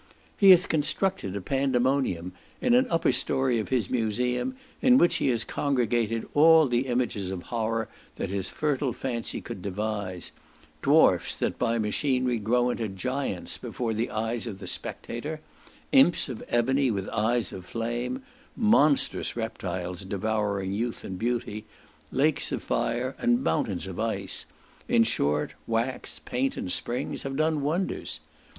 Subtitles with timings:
[0.35, 5.27] He has constructed a pandaemonium in an upper story of his museum, in which he
[5.27, 10.31] has congregated all the images of horror that his fertile fancy could devise;
[10.81, 15.39] dwarfs that by machinery grow into giants before the eyes of the spectator;
[15.91, 18.23] imps of ebony with eyes of flame;
[18.57, 21.63] monstrous reptiles devouring youth and beauty;
[22.11, 24.47] lakes of fire, and mountains of ice;
[24.87, 28.19] in short, wax, paint and springs have done wonders.